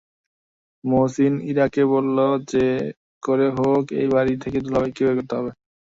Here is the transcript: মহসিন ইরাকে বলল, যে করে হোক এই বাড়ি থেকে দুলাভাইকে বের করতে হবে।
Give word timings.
মহসিন 0.83 1.33
ইরাকে 1.51 1.83
বলল, 1.93 2.17
যে 2.51 2.65
করে 3.23 3.47
হোক 3.57 3.83
এই 3.99 4.07
বাড়ি 4.13 4.33
থেকে 4.43 4.57
দুলাভাইকে 4.65 5.01
বের 5.05 5.15
করতে 5.17 5.33
হবে। 5.37 5.51